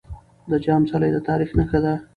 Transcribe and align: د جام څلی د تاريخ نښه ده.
د 0.49 0.51
جام 0.65 0.81
څلی 0.89 1.09
د 1.13 1.17
تاريخ 1.27 1.49
نښه 1.57 1.79
ده. 1.85 1.93